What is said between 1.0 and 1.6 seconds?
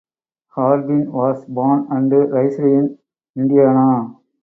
was